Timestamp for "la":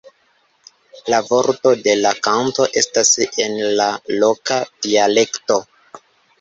1.13-1.19, 1.99-2.15, 3.83-3.89